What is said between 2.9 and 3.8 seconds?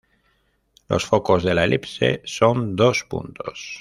puntos.